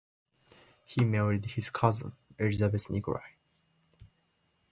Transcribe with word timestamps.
He 0.83 1.03
married 1.05 1.45
his 1.45 1.69
cousin 1.69 2.13
Elisabeth 2.39 2.89
Nikolai. 2.89 3.33